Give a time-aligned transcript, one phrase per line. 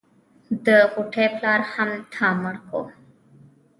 [0.65, 2.81] د غوټۍ پلار هم تا مړ کو.